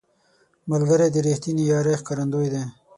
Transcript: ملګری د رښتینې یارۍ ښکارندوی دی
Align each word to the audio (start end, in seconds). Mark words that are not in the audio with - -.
ملګری 0.69 1.07
د 1.11 1.17
رښتینې 1.25 1.63
یارۍ 1.71 1.95
ښکارندوی 2.01 2.47
دی 2.53 2.63